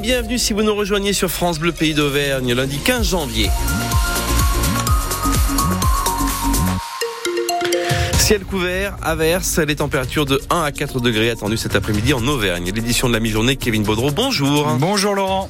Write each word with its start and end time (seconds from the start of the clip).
bienvenue 0.00 0.38
si 0.38 0.54
vous 0.54 0.62
nous 0.62 0.74
rejoignez 0.74 1.12
sur 1.12 1.30
France 1.30 1.58
Bleu 1.58 1.72
Pays 1.72 1.92
d'Auvergne 1.92 2.54
lundi 2.54 2.78
15 2.78 3.10
janvier. 3.10 3.50
Ciel 8.18 8.44
couvert, 8.44 8.96
averse, 9.02 9.58
les 9.58 9.76
températures 9.76 10.24
de 10.24 10.40
1 10.48 10.62
à 10.62 10.72
4 10.72 11.00
degrés 11.00 11.30
attendues 11.30 11.58
cet 11.58 11.76
après-midi 11.76 12.14
en 12.14 12.26
Auvergne. 12.26 12.72
L'édition 12.74 13.08
de 13.08 13.12
la 13.12 13.20
mi-journée, 13.20 13.56
Kevin 13.56 13.82
Baudreau, 13.82 14.10
bonjour. 14.10 14.66
Bonjour 14.78 15.14
Laurent. 15.14 15.48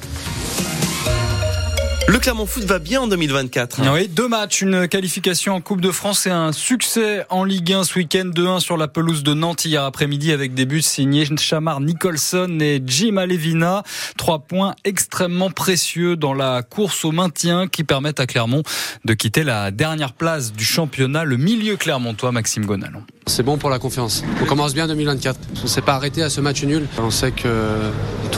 Le 2.21 2.23
Clermont 2.23 2.45
Foot 2.45 2.65
va 2.65 2.77
bien 2.77 3.01
en 3.01 3.07
2024. 3.07 3.81
Oui, 3.91 4.07
deux 4.07 4.27
matchs, 4.27 4.61
une 4.61 4.87
qualification 4.87 5.55
en 5.55 5.61
Coupe 5.61 5.81
de 5.81 5.89
France 5.89 6.27
et 6.27 6.29
un 6.29 6.51
succès 6.51 7.25
en 7.31 7.43
Ligue 7.43 7.73
1 7.73 7.83
ce 7.83 7.97
week-end 7.97 8.25
2-1 8.27 8.59
sur 8.59 8.77
la 8.77 8.87
pelouse 8.87 9.23
de 9.23 9.33
Nantes 9.33 9.65
hier 9.65 9.83
après-midi 9.83 10.31
avec 10.31 10.53
des 10.53 10.67
buts 10.67 10.83
signés 10.83 11.25
Chamar 11.39 11.81
Nicholson 11.81 12.59
et 12.61 12.79
Jim 12.85 13.17
Alevina. 13.17 13.81
Trois 14.19 14.37
points 14.37 14.75
extrêmement 14.83 15.49
précieux 15.49 16.15
dans 16.15 16.35
la 16.35 16.61
course 16.61 17.05
au 17.05 17.11
maintien 17.11 17.67
qui 17.67 17.83
permettent 17.83 18.19
à 18.19 18.27
Clermont 18.27 18.61
de 19.03 19.13
quitter 19.15 19.43
la 19.43 19.71
dernière 19.71 20.13
place 20.13 20.53
du 20.53 20.63
championnat, 20.63 21.23
le 21.23 21.37
milieu 21.37 21.75
clermontois 21.75 22.31
Maxime 22.31 22.67
Gonalon. 22.67 23.01
C'est 23.25 23.43
bon 23.43 23.57
pour 23.57 23.71
la 23.71 23.79
confiance. 23.79 24.23
On 24.41 24.45
commence 24.45 24.75
bien 24.75 24.87
2024. 24.87 25.39
On 25.57 25.63
ne 25.63 25.67
s'est 25.67 25.81
pas 25.81 25.93
arrêté 25.93 26.21
à 26.21 26.29
ce 26.29 26.39
match 26.39 26.63
nul. 26.63 26.87
On 26.99 27.09
sait 27.09 27.31
que 27.31 27.47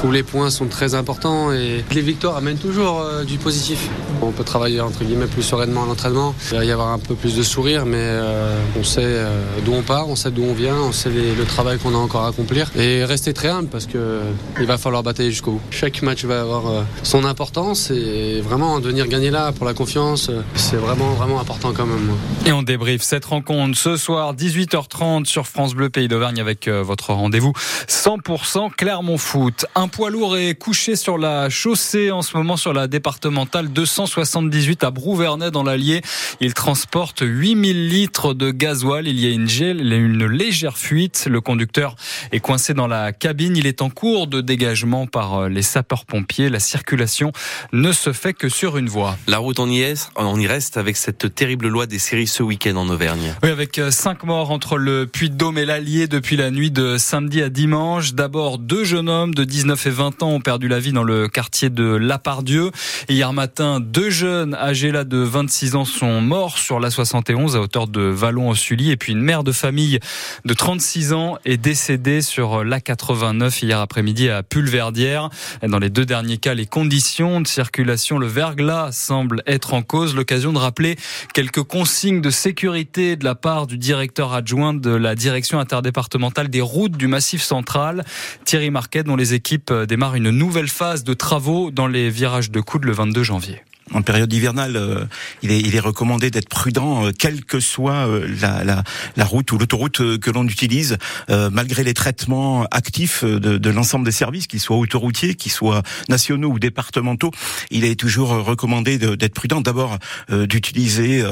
tous 0.04 0.12
les 0.12 0.24
points 0.24 0.50
sont 0.50 0.66
très 0.66 0.96
importants 0.96 1.54
et 1.54 1.82
les 1.96 2.02
victoires 2.02 2.36
amènent 2.36 2.58
toujours 2.58 3.00
euh, 3.00 3.24
du 3.24 3.38
positif. 3.38 3.88
On 4.22 4.32
peut 4.32 4.44
travailler 4.44 4.82
entre 4.82 5.06
guillemets 5.06 5.28
plus 5.28 5.44
sereinement 5.44 5.84
à 5.84 5.86
l'entraînement. 5.86 6.36
Il 6.52 6.58
va 6.58 6.66
y 6.66 6.72
avoir 6.72 6.90
un 6.90 7.00
peu 7.00 7.16
plus 7.16 7.38
de 7.38 7.42
sourire, 7.42 7.86
mais 7.86 8.02
euh, 8.02 8.60
on 8.78 8.84
sait 8.84 9.02
euh, 9.02 9.30
d'où 9.64 9.72
on 9.72 9.82
part, 9.82 10.10
on 10.10 10.18
sait 10.18 10.30
d'où 10.30 10.44
on 10.44 10.54
vient, 10.54 10.76
on 10.76 10.92
sait 10.92 11.10
le 11.10 11.46
travail 11.46 11.78
qu'on 11.78 11.96
a 11.96 11.98
encore 11.98 12.26
à 12.26 12.28
accomplir 12.28 12.70
et 12.76 13.06
rester 13.06 13.32
très 13.34 13.48
humble 13.48 13.70
parce 13.70 13.86
que 13.86 14.20
il 14.60 14.66
va 14.66 14.78
falloir 14.78 15.04
batailler 15.04 15.32
jusqu'au 15.32 15.52
bout. 15.52 15.62
Chaque 15.72 16.02
match 16.02 16.26
va 16.26 16.42
avoir 16.42 16.64
son 17.04 17.24
importance 17.24 17.90
et 17.90 18.42
vraiment 18.42 18.82
venir 18.82 19.08
gagner 19.08 19.32
là 19.32 19.54
pour 19.54 19.66
la 19.66 19.74
confiance, 19.74 20.30
c'est 20.56 20.76
vraiment 20.76 21.12
vraiment 21.14 21.40
important 21.40 21.72
quand 21.74 21.86
même. 21.86 22.12
Et 22.46 22.52
on 22.52 22.62
débriefe 22.62 23.04
cette 23.04 23.24
rencontre 23.24 23.78
ce 23.78 23.96
soir 23.96 24.36
18h 24.36 24.90
30 24.90 25.28
sur 25.28 25.48
France 25.48 25.74
Bleu 25.76 25.90
Pays 25.90 26.10
d'Auvergne 26.10 26.42
avec 26.42 26.68
votre 26.68 27.14
rendez-vous 27.14 27.54
100% 27.88 28.72
Clermont 28.76 29.18
Foot. 29.18 29.66
Poids 29.94 30.10
lourd 30.10 30.38
est 30.38 30.56
couché 30.56 30.96
sur 30.96 31.20
la 31.20 31.52
chaussée 31.52 32.10
en 32.10 32.24
ce 32.24 32.36
moment 32.36 32.58
sur 32.58 32.74
la 32.74 32.88
départementale 32.88 33.68
278 33.68 34.84
à 34.84 34.90
Brouvernet 34.90 35.52
dans 35.52 35.62
l'Allier. 35.62 36.02
Il 36.42 36.56
transporte 36.56 37.22
8000 37.24 37.90
litres 37.90 38.34
de 38.34 38.50
gasoil. 38.50 39.08
Il 39.08 39.20
y 39.20 39.28
a 39.28 39.30
une, 39.30 39.48
une 39.48 40.26
légère 40.26 40.80
fuite. 40.80 41.28
Le 41.30 41.42
conducteur 41.42 41.96
est 42.32 42.40
coincé 42.40 42.74
dans 42.74 42.88
la 42.88 43.14
cabine. 43.14 43.56
Il 43.56 43.68
est 43.68 43.84
en 43.84 43.92
cours 43.92 44.26
de 44.26 44.42
dégagement 44.42 45.06
par 45.06 45.36
euh, 45.42 45.48
les 45.48 45.62
sapeurs-pompiers. 45.62 46.50
La 46.50 46.60
circulation 46.60 47.32
ne 47.72 47.92
se 47.92 48.14
fait 48.14 48.34
que 48.34 48.50
sur 48.50 48.78
une 48.78 48.90
voie. 48.90 49.16
La 49.28 49.38
route, 49.38 49.60
on 49.60 49.70
y 49.70 49.82
est, 49.82 50.10
on 50.16 50.40
y 50.40 50.48
reste 50.48 50.78
avec 50.78 50.98
cette 50.98 51.36
terrible 51.36 51.68
loi 51.68 51.86
des 51.86 52.00
séries 52.00 52.26
ce 52.26 52.42
week-end 52.42 52.78
en 52.78 52.90
Auvergne. 52.90 53.36
Oui, 53.44 53.50
avec 53.50 53.80
5 53.92 54.24
euh, 54.24 54.26
morts 54.26 54.50
entre 54.50 54.78
le 54.78 55.06
Puy-de-Dôme 55.06 55.60
et 55.60 55.66
l'Allier 55.66 56.08
depuis 56.08 56.36
la 56.36 56.50
nuit 56.50 56.72
de 56.72 56.98
samedi 56.98 57.44
à 57.44 57.50
dimanche. 57.50 58.16
D'abord, 58.16 58.58
deux 58.58 58.86
jeunes 58.86 59.10
hommes 59.10 59.36
de 59.36 59.44
19 59.44 59.83
et 59.86 59.90
20 59.90 60.24
ans 60.24 60.30
ont 60.30 60.42
perdu 60.42 60.68
la 60.68 60.80
vie 60.80 60.92
dans 60.92 61.04
le 61.04 61.28
quartier 61.28 61.70
de 61.70 61.84
Lapardieu. 61.84 62.72
Hier 63.10 63.34
matin, 63.34 63.80
deux 63.80 64.10
jeunes 64.10 64.56
âgés 64.56 64.92
là 64.92 65.04
de 65.04 65.18
26 65.18 65.76
ans 65.76 65.86
sont 65.86 66.22
morts 66.22 66.58
sur 66.58 66.80
la 66.80 66.90
71 66.90 67.56
à 67.56 67.62
hauteur 67.62 67.88
de 67.88 68.02
Vallon-au-Sully. 68.02 68.92
Et 68.92 68.98
puis 68.98 69.14
une 69.14 69.22
mère 69.22 69.44
de 69.44 69.52
famille 69.52 70.00
de 70.46 70.54
36 70.54 71.14
ans 71.14 71.38
est 71.46 71.58
décédée 71.58 72.22
sur 72.22 72.64
la 72.64 72.80
89 72.80 73.62
hier 73.62 73.80
après-midi 73.80 74.30
à 74.30 74.44
Pulverdière. 74.44 75.30
Dans 75.68 75.80
les 75.80 75.90
deux 75.90 76.06
derniers 76.06 76.38
cas, 76.38 76.54
les 76.54 76.66
conditions 76.66 77.42
de 77.42 77.48
circulation, 77.48 78.18
le 78.18 78.28
verglas 78.28 78.92
semble 78.92 79.44
être 79.48 79.74
en 79.74 79.82
cause. 79.82 80.16
L'occasion 80.16 80.54
de 80.54 80.60
rappeler 80.60 80.98
quelques 81.34 81.64
consignes 81.64 82.22
de 82.22 82.30
sécurité 82.30 83.16
de 83.16 83.26
la 83.26 83.36
part 83.36 83.68
du 83.68 83.78
directeur 83.78 84.34
adjoint 84.34 84.74
de 84.74 84.92
la 84.92 85.16
direction 85.16 85.60
interdépartementale 85.60 86.50
des 86.50 86.62
routes 86.62 86.98
du 86.98 87.08
Massif 87.08 87.42
central, 87.42 88.04
Thierry 88.46 88.70
Marquet, 88.70 89.04
dont 89.04 89.16
les 89.16 89.34
équipes 89.34 89.63
démarrent 89.72 90.16
une 90.16 90.32
nouvelle 90.32 90.68
phase 90.68 91.04
de 91.04 91.14
travaux 91.14 91.72
dans 91.72 91.88
les 91.88 92.10
virages 92.10 92.52
de 92.52 92.60
Coude 92.60 92.86
le 92.86 92.92
22 92.92 93.24
janvier 93.24 93.62
en 93.94 94.02
période 94.02 94.32
hivernale, 94.34 94.76
euh, 94.76 95.06
il, 95.42 95.52
est, 95.52 95.60
il 95.60 95.76
est 95.76 95.80
recommandé 95.80 96.32
d'être 96.32 96.50
prudent, 96.50 97.06
euh, 97.06 97.12
quelle 97.18 97.44
que 97.46 97.60
soit 97.60 98.08
euh, 98.08 98.28
la, 98.42 98.64
la, 98.64 98.84
la, 99.16 99.26
route 99.26 99.52
ou 99.52 99.58
l'autoroute 99.58 100.18
que 100.20 100.32
l'on 100.32 100.48
utilise, 100.48 100.98
malgré 101.30 101.84
les 101.84 101.94
traitements 101.94 102.66
actifs 102.72 103.24
de, 103.24 103.58
de 103.58 103.70
l'ensemble 103.70 104.06
des 104.06 104.12
services, 104.12 104.48
qu'ils 104.48 104.60
soient 104.60 104.78
autoroutiers, 104.78 105.36
qu'ils 105.36 105.52
soient 105.52 105.84
nationaux 106.10 106.50
ou 106.50 106.60
départementaux. 106.60 107.32
Il 107.72 107.86
est 107.86 108.00
toujours 108.00 108.30
recommandé 108.30 108.98
d'être 108.98 109.34
prudent. 109.34 109.62
D'abord, 109.62 109.98
d'utiliser 110.30 111.24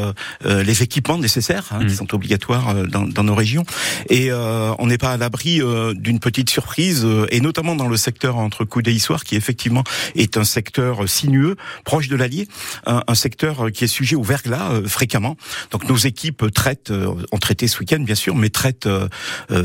les 0.46 0.84
équipements 0.84 1.18
nécessaires, 1.18 1.68
hein, 1.72 1.80
qui 1.80 1.86
mmh. 1.86 1.96
sont 1.96 2.16
obligatoires 2.16 2.88
dans, 2.88 3.04
dans, 3.04 3.24
nos 3.24 3.36
régions. 3.36 3.66
Et 4.10 4.32
on 4.32 4.88
n'est 4.88 4.98
pas 4.98 5.12
à 5.12 5.18
l'abri 5.18 5.62
d'une 5.96 6.20
petite 6.20 6.50
surprise, 6.50 7.08
et 7.30 7.42
notamment 7.42 7.76
dans 7.76 7.88
le 7.88 7.98
secteur 7.98 8.38
entre 8.38 8.66
Coude 8.66 8.88
et 8.88 8.94
Issoire, 8.94 9.24
qui 9.24 9.36
effectivement 9.36 9.84
est 10.16 10.38
un 10.38 10.44
secteur 10.44 11.08
sinueux, 11.10 11.56
proche 11.84 12.08
de 12.08 12.16
l'Allier 12.16 12.48
un, 12.86 13.16
secteur 13.16 13.72
qui 13.72 13.84
est 13.84 13.88
sujet 13.88 14.16
au 14.16 14.24
verglas 14.24 14.72
euh, 14.72 14.88
fréquemment. 14.88 15.38
Donc 15.72 15.88
nos 15.88 15.98
équipes 15.98 16.52
traitent, 16.54 16.92
euh, 16.92 17.14
ont 17.32 17.38
traité 17.38 17.68
ce 17.68 17.80
week-end 17.80 18.00
bien 18.00 18.16
sûr, 18.16 18.36
mais 18.36 18.50
traitent 18.50 18.88
euh, 18.88 19.08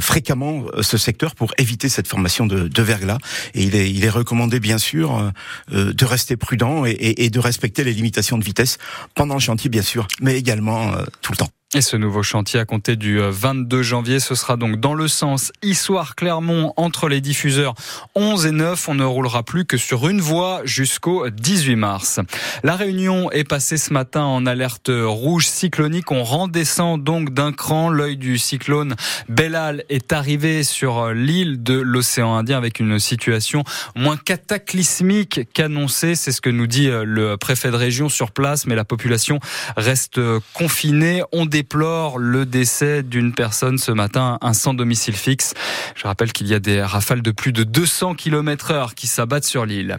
fréquemment 0.01 0.65
ce 0.81 0.99
secteur 0.99 1.35
pour 1.35 1.53
éviter 1.59 1.89
cette 1.89 2.09
formation 2.09 2.47
de, 2.47 2.69
de 2.69 2.83
verglas. 2.83 3.19
Et 3.55 3.65
il 3.65 3.75
est, 3.75 3.91
il 3.91 4.05
est 4.05 4.11
recommandé 4.11 4.61
bien 4.61 4.79
sûr 4.79 5.33
de 5.71 6.05
rester 6.05 6.37
prudent 6.37 6.85
et, 6.85 6.97
et, 6.99 7.31
de 7.31 7.39
respecter 7.39 7.85
les 7.85 7.93
limitations 7.93 8.39
de 8.39 8.45
vitesse 8.45 8.79
pendant 9.15 9.35
le 9.35 9.41
chantier 9.41 9.71
bien 9.71 9.83
sûr, 9.83 10.07
mais 10.21 10.37
également 10.37 10.93
tout 11.23 11.33
le 11.33 11.37
temps. 11.37 11.51
Et 11.77 11.83
ce 11.83 11.99
nouveau 11.99 12.23
chantier 12.23 12.59
à 12.59 12.65
compter 12.65 12.97
du 12.97 13.19
22 13.19 13.77
euh, 13.77 13.83
janvier, 13.83 14.19
ce 14.19 14.35
sera 14.35 14.57
donc 14.57 14.81
dans 14.81 14.95
le 14.95 15.09
sens 15.09 15.53
Issoire-Clermont 15.63 16.73
entre 16.79 17.07
les 17.07 17.21
diffuseurs 17.21 17.75
11 18.15 18.47
et 18.47 18.51
9. 18.51 18.89
On 18.89 18.95
ne 18.95 19.05
roulera 19.05 19.43
plus 19.43 19.67
que 19.67 19.77
sur 19.77 20.09
une 20.09 20.23
voie 20.23 20.63
jusqu'au 20.65 21.29
18 21.29 21.77
mars. 21.77 22.21
La 22.63 22.77
Réunion 22.77 23.31
est 23.31 23.45
passée 23.45 23.77
ce 23.77 23.93
matin 23.93 24.23
en 24.23 24.47
alerte 24.47 24.91
rouge 24.91 25.49
cyclonique. 25.49 26.11
On 26.13 26.25
redescend 26.25 27.05
donc 27.05 27.35
d'un 27.35 27.53
cran. 27.53 27.91
L'œil 27.91 28.17
du 28.17 28.39
cyclone 28.39 28.97
Bellal 29.29 29.85
est 29.91 30.15
arrivé 30.15 30.63
sur 30.63 30.99
euh, 30.99 31.13
l'île 31.13 31.63
de 31.63 31.75
l'océan 31.75 32.37
Indien 32.37 32.57
avec 32.57 32.81
une 32.81 32.99
situation 32.99 33.65
moins 33.95 34.17
cataclysmique 34.17 35.53
qu'annoncée. 35.53 36.15
C'est 36.15 36.33
ce 36.33 36.41
que 36.41 36.49
nous 36.49 36.69
dit 36.69 36.89
euh, 36.89 37.05
le 37.05 37.37
préfet 37.37 37.71
de 37.71 37.77
région 37.77 38.09
sur 38.09 38.31
place, 38.31 38.65
mais 38.65 38.77
la 38.77 38.87
population 38.87 39.41
reste 39.77 40.19
confinée. 40.55 41.23
On 41.33 41.45
déplore 41.67 42.19
le 42.19 42.47
décès 42.47 43.03
d'une 43.03 43.33
personne 43.33 43.77
ce 43.77 43.91
matin, 43.91 44.39
un 44.41 44.53
sans 44.53 44.73
domicile 44.73 45.17
fixe. 45.17 45.55
Je 45.97 46.07
rappelle 46.07 46.33
qu'il 46.33 46.47
y 46.47 46.55
a 46.55 46.61
des 46.61 46.81
rafales 46.81 47.23
de 47.23 47.33
plus 47.33 47.51
de 47.53 47.65
200 47.65 48.15
km 48.15 48.71
heure 48.71 48.95
qui 48.95 49.09
s'abattent 49.09 49.45
sur 49.45 49.67
l'île. 49.67 49.97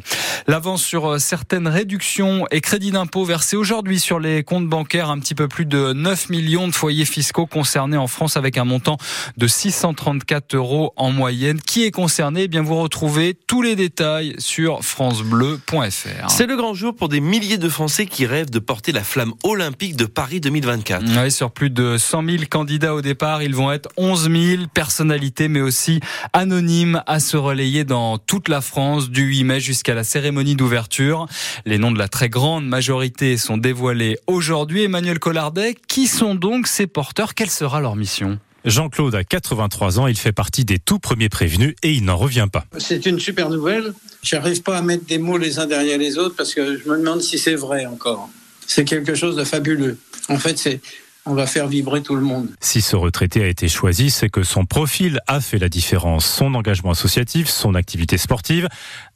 L'avance 0.47 0.81
sur 0.81 1.07
euh, 1.07 1.19
certaines 1.19 1.67
réductions 1.67 2.45
et 2.51 2.61
crédits 2.61 2.91
d'impôt 2.91 3.25
versés 3.25 3.57
aujourd'hui 3.57 4.00
sur 4.00 4.17
les 4.17 4.45
comptes 4.45 4.69
bancaires, 4.69 5.09
un 5.09 5.19
petit 5.19 5.35
peu 5.35 5.50
plus 5.50 5.66
de 5.66 5.91
9 5.91 6.29
millions 6.29 6.69
de 6.69 6.73
foyers 6.73 7.03
fiscaux 7.03 7.47
concernés 7.47 7.97
en 7.97 8.07
France 8.07 8.38
avec 8.38 8.57
un 8.57 8.63
montant 8.63 8.95
de 9.35 9.45
634 9.45 10.56
euros 10.56 10.94
en 10.95 11.11
moyenne. 11.11 11.59
Qui 11.59 11.83
est 11.83 11.91
concerné? 11.91 12.44
Eh 12.44 12.47
bien, 12.47 12.61
vous 12.61 12.81
retrouvez 12.81 13.33
tous 13.33 13.61
les 13.61 13.75
détails 13.75 14.35
sur 14.38 14.85
francebleu.fr. 14.85 16.29
C'est 16.29 16.47
le 16.47 16.56
grand 16.56 16.73
jour 16.73 16.95
pour 16.95 17.09
des 17.09 17.19
milliers 17.19 17.57
de 17.57 17.67
Français 17.67 18.06
qui 18.06 18.25
rêvent 18.25 18.51
de 18.51 18.59
porter 18.59 18.94
la 18.94 19.03
flamme 19.03 19.33
olympique 19.44 19.97
de 19.97 20.06
Paris 20.06 20.39
2024. 20.39 21.03
Oui, 21.22 21.29
sur 21.29 21.47
plus 21.50 21.69
de 21.69 21.97
100 21.97 22.25
000 22.25 22.44
candidats 22.50 22.96
au 22.96 23.02
départ. 23.02 23.41
Ils 23.41 23.56
vont 23.56 23.72
être 23.72 23.90
11 23.97 24.30
000 24.31 24.63
personnalités, 24.74 25.47
mais 25.47 25.62
aussi 25.62 26.00
anonymes, 26.34 27.02
à 27.08 27.19
se 27.19 27.38
relayer 27.38 27.84
dans 27.84 28.18
toute 28.18 28.50
la 28.50 28.62
France 28.62 29.09
du 29.09 29.24
8 29.24 29.44
mai 29.44 29.59
jusqu'à 29.59 29.94
la 29.94 30.03
cérémonie 30.03 30.56
d'ouverture. 30.56 31.27
Les 31.66 31.77
noms 31.77 31.92
de 31.92 32.00
la 32.00 32.07
très 32.07 32.30
grande 32.30 32.68
majorité 32.68 33.38
sont 33.38 33.57
dévoilés 33.57 34.18
aujourd'hui. 34.27 34.83
Emmanuel 34.83 35.19
Collardet, 35.19 35.75
qui 35.88 36.07
sont 36.07 36.36
donc 36.36 36.68
ces 36.68 36.88
porteurs? 36.88 37.33
Quelle 37.33 37.50
sera 37.50 37.81
leur 37.81 37.95
mission? 37.95 38.39
Jean-Claude 38.66 39.16
a 39.16 39.24
83 39.24 40.00
ans, 40.00 40.07
il 40.07 40.18
fait 40.18 40.33
partie 40.33 40.66
des 40.66 40.77
tout 40.77 41.00
premiers 41.00 41.30
prévenus 41.30 41.75
et 41.83 41.94
il 41.94 42.04
n'en 42.04 42.18
revient 42.18 42.48
pas. 42.51 42.66
C'est 42.77 43.06
une 43.06 43.19
super 43.19 43.50
nouvelle. 43.50 43.94
J'arrive 44.24 44.62
pas 44.62 44.77
à 44.77 44.81
mettre 44.81 45.06
des 45.06 45.19
mots 45.19 45.38
les 45.38 45.60
uns 45.60 45.68
derrière 45.68 45.98
les 45.98 46.18
autres 46.18 46.36
parce 46.36 46.54
que 46.54 46.77
je 46.77 46.89
me 46.89 46.98
demande 46.98 47.21
si 47.21 47.39
c'est 47.39 47.56
vrai 47.56 47.86
encore. 47.86 48.30
C'est 48.66 48.83
quelque 48.83 49.16
chose 49.16 49.38
de 49.38 49.45
fabuleux. 49.45 49.98
En 50.27 50.38
fait, 50.38 50.57
c'est 50.57 50.81
on 51.27 51.33
va 51.33 51.45
faire 51.45 51.68
vibrer 51.68 52.01
tout 52.01 52.15
le 52.15 52.21
monde. 52.21 52.47
Si 52.62 52.81
ce 52.81 52.95
retraité 52.95 53.44
a 53.44 53.47
été 53.47 53.68
choisi, 53.68 54.09
c'est 54.09 54.29
que 54.29 54.44
son 54.44 54.65
profil 54.65 55.19
a 55.27 55.41
fait 55.41 55.59
la 55.59 55.69
différence. 55.69 56.25
Son 56.25 56.56
engagement 56.56 56.91
associatif, 56.91 57.50
son 57.50 57.75
activité 57.75 58.18
sportive. 58.18 58.68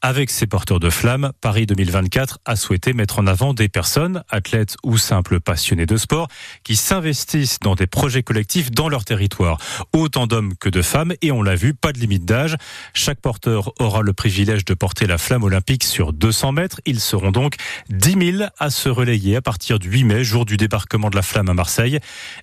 Avec 0.02 0.30
ses 0.30 0.48
porteurs 0.48 0.80
de 0.80 0.90
flammes, 0.90 1.32
Paris 1.42 1.66
2024 1.66 2.40
a 2.46 2.56
souhaité 2.56 2.94
mettre 2.94 3.20
en 3.20 3.28
avant 3.28 3.54
des 3.54 3.70
personnes, 3.70 4.24
athlètes 4.30 4.76
ou 4.84 4.98
simples 4.98 5.40
passionnés 5.40 5.86
de 5.86 5.96
sport, 5.98 6.28
qui 6.64 6.76
s'investissent 6.76 7.60
dans 7.60 7.76
des 7.76 7.88
projets 7.88 8.24
collectifs 8.24 8.72
dans 8.72 8.90
leur 8.90 9.06
territoire. 9.06 9.58
Autant 9.94 10.28
d'hommes 10.28 10.56
que 10.60 10.70
de 10.70 10.82
femmes, 10.82 11.14
et 11.22 11.32
on 11.32 11.42
l'a 11.42 11.56
vu, 11.56 11.74
pas 11.74 11.94
de 11.94 12.00
limite 12.00 12.26
d'âge. 12.26 12.58
Chaque 12.94 13.22
porteur 13.22 13.72
aura 13.80 14.02
le 14.02 14.14
privilège 14.14 14.66
de 14.66 14.74
porter 14.74 15.08
la 15.08 15.18
flamme 15.18 15.44
olympique 15.44 15.84
sur 15.84 16.12
200 16.12 16.52
mètres. 16.52 16.82
Ils 16.86 17.00
seront 17.00 17.32
donc 17.32 17.56
10 17.90 18.38
000 18.38 18.50
à 18.60 18.70
se 18.70 18.90
relayer 18.90 19.38
à 19.38 19.42
partir 19.42 19.80
du 19.80 19.90
8 19.90 20.04
mai, 20.04 20.24
jour 20.24 20.46
du 20.46 20.58
débarquement 20.58 21.10
de 21.10 21.16
la 21.16 21.22
flamme 21.22 21.50
à 21.50 21.54
Marseille. 21.54 22.00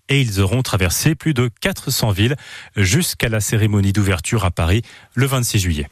Et 0.08 0.20
ils 0.20 0.40
auront 0.40 0.62
traversé 0.62 1.14
plus 1.14 1.34
de 1.34 1.50
400 1.60 2.10
villes 2.10 2.36
jusqu'à 2.76 3.28
la 3.28 3.40
cérémonie 3.40 3.92
d'ouverture 3.92 4.44
à 4.44 4.50
Paris 4.50 4.82
le 5.14 5.26
26 5.26 5.58
juillet. 5.58 5.88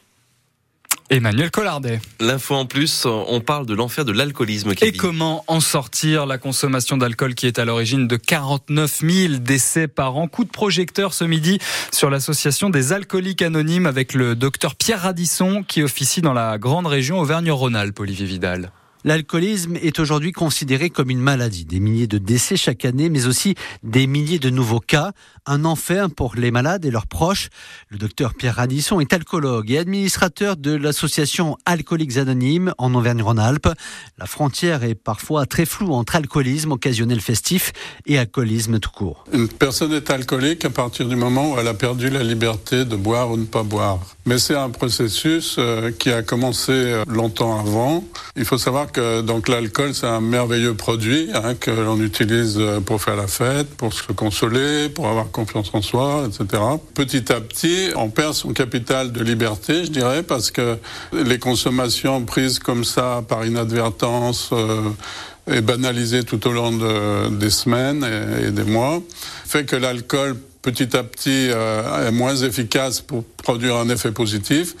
Emmanuel 1.09 1.51
Collardet. 1.51 2.01
L'info 2.19 2.53
en 2.55 2.65
plus, 2.65 3.05
on 3.05 3.39
parle 3.39 3.65
de 3.65 3.73
l'enfer 3.73 4.03
de 4.03 4.11
l'alcoolisme. 4.11 4.73
Et 4.81 4.91
comment 4.91 5.45
en 5.47 5.61
sortir 5.61 6.25
La 6.25 6.37
consommation 6.37 6.97
d'alcool 6.97 7.33
qui 7.33 7.47
est 7.47 7.59
à 7.59 7.65
l'origine 7.65 8.07
de 8.07 8.17
49 8.17 8.99
000 8.99 9.33
décès 9.35 9.87
par 9.87 10.17
an? 10.17 10.27
Coup 10.27 10.43
de 10.43 10.49
projecteur 10.49 11.13
ce 11.13 11.23
midi 11.23 11.59
sur 11.93 12.09
l'association 12.09 12.69
des 12.69 12.91
alcooliques 12.91 13.41
anonymes 13.41 13.85
avec 13.85 14.13
le 14.13 14.35
docteur 14.35 14.75
Pierre 14.75 15.03
Radisson 15.03 15.63
qui 15.65 15.81
officie 15.81 16.21
dans 16.21 16.33
la 16.33 16.57
grande 16.57 16.87
région 16.87 17.19
Auvergne-Rhône-Alpes, 17.19 17.99
Olivier 17.99 18.25
Vidal. 18.25 18.71
L'alcoolisme 19.07 19.77
est 19.77 19.99
aujourd'hui 19.99 20.33
considéré 20.33 20.89
comme 20.89 21.09
une 21.09 21.21
maladie. 21.21 21.63
Des 21.63 21.79
milliers 21.79 22.07
de 22.07 22.17
décès 22.17 22.57
chaque 22.57 22.83
année, 22.83 23.07
mais 23.07 23.25
aussi 23.25 23.55
des 23.81 24.05
milliers 24.05 24.37
de 24.37 24.49
nouveaux 24.49 24.81
cas. 24.81 25.13
Un 25.45 25.63
enfer 25.63 26.09
pour 26.09 26.35
les 26.35 26.51
malades 26.51 26.83
et 26.83 26.91
leurs 26.91 27.07
proches. 27.07 27.47
Le 27.87 27.97
docteur 27.97 28.33
Pierre 28.33 28.55
Radisson 28.55 28.99
est 28.99 29.13
alcoologue 29.13 29.71
et 29.71 29.77
administrateur 29.77 30.57
de 30.57 30.75
l'association 30.75 31.55
Alcooliques 31.65 32.17
Anonymes 32.17 32.73
en 32.77 32.93
Auvergne-Rhône-Alpes. 32.95 33.69
La 34.17 34.25
frontière 34.25 34.83
est 34.83 34.95
parfois 34.95 35.45
très 35.45 35.65
floue 35.65 35.93
entre 35.93 36.17
alcoolisme 36.17 36.73
occasionnel 36.73 37.21
festif 37.21 37.71
et 38.07 38.17
alcoolisme 38.17 38.81
tout 38.81 38.91
court. 38.91 39.23
Une 39.31 39.47
personne 39.47 39.93
est 39.93 40.09
alcoolique 40.09 40.65
à 40.65 40.69
partir 40.69 41.07
du 41.07 41.15
moment 41.15 41.53
où 41.53 41.57
elle 41.57 41.69
a 41.69 41.73
perdu 41.73 42.09
la 42.09 42.23
liberté 42.23 42.83
de 42.83 42.97
boire 42.97 43.31
ou 43.31 43.37
ne 43.37 43.45
pas 43.45 43.63
boire. 43.63 44.01
Mais 44.25 44.37
c'est 44.37 44.55
un 44.57 44.69
processus 44.69 45.55
euh, 45.57 45.91
qui 45.97 46.11
a 46.11 46.23
commencé 46.23 46.73
euh, 46.73 47.05
longtemps 47.07 47.57
avant. 47.57 48.03
Il 48.35 48.43
faut 48.43 48.57
savoir 48.57 48.91
que 48.91 48.96
donc 49.21 49.47
l'alcool 49.47 49.93
c'est 49.93 50.07
un 50.07 50.21
merveilleux 50.21 50.73
produit 50.73 51.29
hein, 51.33 51.55
que 51.55 51.71
l'on 51.71 51.99
utilise 52.01 52.57
euh, 52.57 52.79
pour 52.79 53.01
faire 53.01 53.15
la 53.15 53.27
fête, 53.27 53.67
pour 53.75 53.93
se 53.93 54.11
consoler, 54.11 54.89
pour 54.89 55.07
avoir 55.07 55.31
confiance 55.31 55.69
en 55.73 55.81
soi, 55.81 56.27
etc. 56.27 56.61
Petit 56.93 57.31
à 57.31 57.41
petit, 57.41 57.89
on 57.95 58.09
perd 58.09 58.33
son 58.33 58.53
capital 58.53 59.11
de 59.11 59.23
liberté, 59.23 59.85
je 59.85 59.91
dirais, 59.91 60.23
parce 60.23 60.51
que 60.51 60.77
les 61.13 61.39
consommations 61.39 62.23
prises 62.23 62.59
comme 62.59 62.83
ça 62.83 63.23
par 63.27 63.45
inadvertance 63.45 64.49
euh, 64.51 64.89
et 65.49 65.61
banalisées 65.61 66.23
tout 66.23 66.45
au 66.47 66.51
long 66.51 66.71
de, 66.71 67.29
des 67.29 67.49
semaines 67.49 68.03
et, 68.03 68.47
et 68.47 68.51
des 68.51 68.63
mois 68.63 69.01
fait 69.47 69.65
que 69.65 69.75
l'alcool 69.75 70.35
petit 70.61 70.95
à 70.95 71.03
petit 71.03 71.49
euh, 71.49 72.07
est 72.07 72.11
moins 72.11 72.35
efficace 72.35 73.01
pour 73.01 73.23
produire 73.23 73.75
un 73.77 73.89
effet 73.89 74.11
positif 74.11 74.75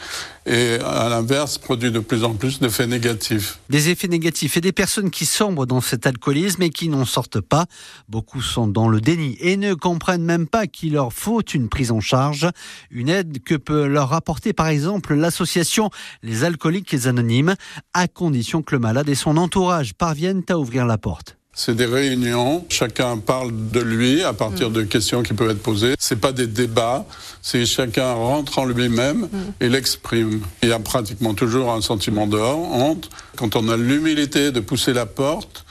et 0.45 0.75
à 0.83 1.09
l'inverse 1.09 1.57
produit 1.57 1.91
de 1.91 1.99
plus 1.99 2.23
en 2.23 2.33
plus 2.33 2.59
d'effets 2.59 2.87
négatifs. 2.87 3.59
Des 3.69 3.89
effets 3.89 4.07
négatifs 4.07 4.55
et 4.57 4.61
des 4.61 4.71
personnes 4.71 5.11
qui 5.11 5.25
sombrent 5.25 5.65
dans 5.65 5.81
cet 5.81 6.07
alcoolisme 6.07 6.61
et 6.61 6.69
qui 6.69 6.87
n'en 6.89 7.05
sortent 7.05 7.41
pas. 7.41 7.65
Beaucoup 8.07 8.41
sont 8.41 8.67
dans 8.67 8.87
le 8.87 9.01
déni 9.01 9.37
et 9.39 9.57
ne 9.57 9.73
comprennent 9.73 10.23
même 10.23 10.47
pas 10.47 10.67
qu'il 10.67 10.93
leur 10.93 11.11
faut 11.11 11.41
une 11.41 11.69
prise 11.69 11.91
en 11.91 11.99
charge, 11.99 12.49
une 12.91 13.09
aide 13.09 13.43
que 13.43 13.55
peut 13.55 13.87
leur 13.87 14.13
apporter 14.13 14.53
par 14.53 14.67
exemple 14.67 15.13
l'association 15.13 15.89
Les 16.23 16.43
Alcooliques 16.43 17.05
Anonymes, 17.05 17.55
à 17.93 18.07
condition 18.07 18.61
que 18.61 18.75
le 18.75 18.79
malade 18.79 19.09
et 19.09 19.15
son 19.15 19.37
entourage 19.37 19.93
parviennent 19.93 20.43
à 20.49 20.57
ouvrir 20.57 20.85
la 20.85 20.97
porte. 20.97 21.36
C'est 21.59 21.73
des 21.73 21.87
réunions, 21.87 22.63
chacun 22.69 23.17
parle 23.17 23.49
de 23.71 23.79
lui 23.79 24.21
à 24.21 24.31
partir 24.31 24.69
de 24.69 24.83
questions 24.83 25.23
qui 25.23 25.33
peuvent 25.33 25.49
être 25.49 25.63
posées. 25.63 25.95
C'est 25.97 26.21
pas 26.21 26.31
des 26.31 26.45
débats, 26.45 27.03
c'est 27.41 27.65
chacun 27.65 28.13
rentre 28.13 28.59
en 28.59 28.65
lui-même 28.65 29.27
et 29.59 29.67
l'exprime. 29.67 30.41
Il 30.61 30.69
y 30.69 30.71
a 30.71 30.77
pratiquement 30.77 31.33
toujours 31.33 31.73
un 31.73 31.81
sentiment 31.81 32.27
de 32.27 32.37
honte. 32.37 33.09
Quand 33.37 33.55
on 33.55 33.69
a 33.69 33.75
l'humilité 33.75 34.51
de 34.51 34.59
pousser 34.59 34.93
la 34.93 35.07
porte, 35.07 35.65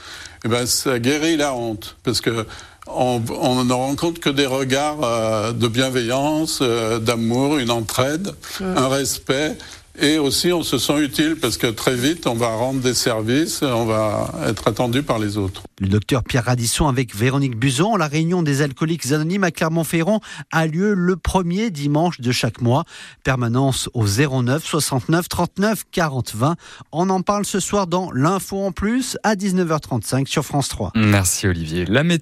eh 0.45 0.49
ben 0.49 0.67
ça 0.67 0.99
guérit 0.99 1.37
la 1.37 1.55
honte 1.55 1.95
parce 2.03 2.21
que 2.21 2.45
on, 2.89 3.23
on 3.41 3.65
ne 3.65 3.73
rencontre 3.73 4.21
que 4.21 4.31
des 4.31 4.47
regards 4.47 5.05
euh, 5.05 5.53
de 5.53 5.69
bienveillance, 5.69 6.59
euh, 6.63 6.99
d'amour, 6.99 7.59
une 7.59 7.71
entraide, 7.71 8.33
un 8.61 8.89
respect. 8.89 9.57
Et 9.99 10.19
aussi, 10.19 10.53
on 10.53 10.63
se 10.63 10.79
sent 10.79 11.03
utile 11.03 11.37
parce 11.41 11.57
que 11.57 11.67
très 11.67 11.95
vite, 11.95 12.27
on 12.27 12.35
va 12.35 12.49
rendre 12.49 12.81
des 12.81 12.95
services, 12.95 13.63
on 13.63 13.87
va 13.87 14.31
être 14.47 14.69
attendu 14.69 15.03
par 15.03 15.19
les 15.19 15.39
autres. 15.39 15.63
Le 15.81 15.89
docteur 15.89 16.23
Pierre 16.23 16.45
Radisson 16.45 16.87
avec 16.87 17.15
Véronique 17.15 17.57
Buzon, 17.57 17.97
la 17.97 18.07
réunion 18.07 18.43
des 18.43 18.63
alcooliques 18.63 19.13
anonymes 19.13 19.45
à 19.45 19.51
Clermont-Ferrand 19.51 20.21
a 20.53 20.67
lieu 20.67 20.95
le 20.95 21.17
premier 21.17 21.71
dimanche 21.71 22.21
de 22.21 22.33
chaque 22.33 22.61
mois. 22.61 22.85
Permanence 23.25 23.89
au 23.95 24.05
09 24.07 24.65
69 24.65 25.29
39 25.29 25.85
40 25.91 26.35
20. 26.35 26.57
On 26.93 27.11
en 27.11 27.23
parle 27.23 27.45
ce 27.45 27.61
soir 27.61 27.87
dans 27.87 28.11
l'info 28.13 28.59
en 28.59 28.73
plus 28.73 29.17
à 29.23 29.35
19h35 29.35 30.27
sur 30.27 30.45
France 30.45 30.69
3. 30.69 30.93
Merci 30.95 31.47
Olivier. 31.47 31.87
La 31.87 32.03
météo 32.03 32.17